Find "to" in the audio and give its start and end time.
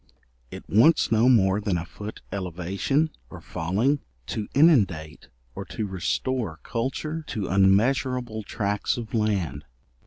4.25-4.47, 5.65-5.85, 7.27-7.47